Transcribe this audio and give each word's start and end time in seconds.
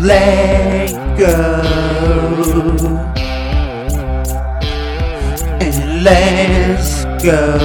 let 0.00 0.90
go. 1.18 1.60
And 5.60 6.04
let's 6.04 7.04
go 7.22 7.58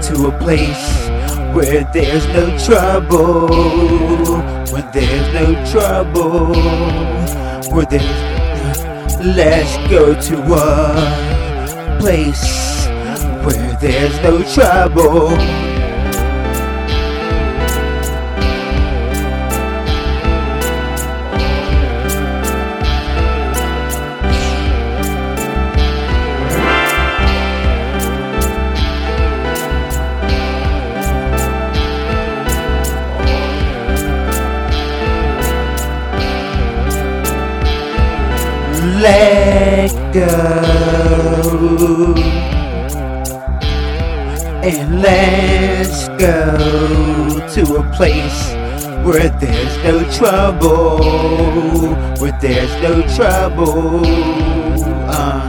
to 0.00 0.26
a 0.28 0.38
place 0.38 1.08
where 1.54 1.84
there's 1.92 2.26
no 2.28 2.56
trouble, 2.58 3.48
where 4.72 4.90
there's 4.92 5.34
no 5.34 5.64
trouble, 5.70 6.54
where 7.74 7.86
there's 7.86 8.30
let's 9.36 9.76
go 9.90 10.14
to 10.18 10.36
a 10.54 11.98
place 12.00 12.86
where 13.44 13.76
there's 13.80 14.18
no 14.22 14.42
trouble. 14.54 15.69
Let 38.80 39.90
go 40.12 40.30
and 44.62 45.00
let's 45.00 46.08
go 46.08 47.48
to 47.48 47.76
a 47.76 47.82
place 47.96 48.52
where 49.04 49.28
there's 49.40 49.76
no 49.84 50.04
trouble, 50.12 50.98
where 52.18 52.38
there's 52.40 52.72
no 52.82 53.02
trouble. 53.16 54.02
Uh, 55.08 55.40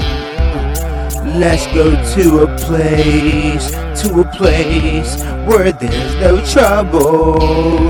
let's 1.37 1.67
go 1.67 1.91
to 2.13 2.43
a 2.43 2.47
place, 2.57 3.71
to 4.01 4.21
a 4.21 4.23
place 4.35 5.21
where 5.45 5.71
there's 5.73 6.15
no 6.15 6.43
trouble. 6.45 7.81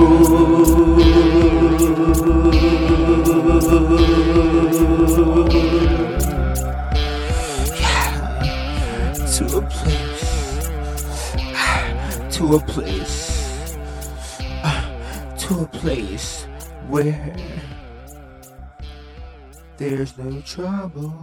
A 9.62 9.68
place, 9.70 10.68
to 12.38 12.56
a 12.56 12.60
place, 12.60 13.78
to 15.38 15.62
a 15.62 15.68
place 15.68 16.46
where 16.88 17.36
there's 19.78 20.18
no 20.18 20.42
trouble. 20.42 21.14